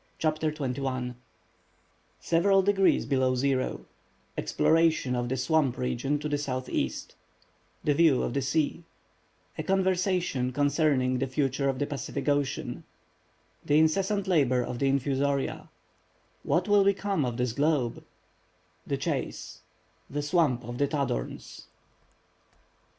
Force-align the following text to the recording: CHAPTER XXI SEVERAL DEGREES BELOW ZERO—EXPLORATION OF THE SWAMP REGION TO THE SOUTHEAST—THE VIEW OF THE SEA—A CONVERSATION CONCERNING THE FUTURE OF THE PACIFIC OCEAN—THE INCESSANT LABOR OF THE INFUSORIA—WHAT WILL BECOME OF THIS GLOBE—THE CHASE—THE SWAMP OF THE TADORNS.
CHAPTER 0.17 0.51
XXI 0.51 1.13
SEVERAL 2.19 2.63
DEGREES 2.63 3.05
BELOW 3.05 3.35
ZERO—EXPLORATION 3.35 5.15
OF 5.15 5.29
THE 5.29 5.37
SWAMP 5.37 5.77
REGION 5.77 6.17
TO 6.17 6.27
THE 6.27 6.39
SOUTHEAST—THE 6.39 7.93
VIEW 7.93 8.23
OF 8.23 8.33
THE 8.33 8.41
SEA—A 8.41 9.61
CONVERSATION 9.61 10.53
CONCERNING 10.53 11.19
THE 11.19 11.27
FUTURE 11.27 11.69
OF 11.69 11.77
THE 11.77 11.85
PACIFIC 11.85 12.27
OCEAN—THE 12.27 13.77
INCESSANT 13.77 14.27
LABOR 14.27 14.63
OF 14.63 14.79
THE 14.79 14.87
INFUSORIA—WHAT 14.89 16.67
WILL 16.67 16.83
BECOME 16.83 17.23
OF 17.23 17.37
THIS 17.37 17.53
GLOBE—THE 17.53 18.97
CHASE—THE 18.97 20.21
SWAMP 20.23 20.63
OF 20.63 20.79
THE 20.79 20.87
TADORNS. 20.87 21.67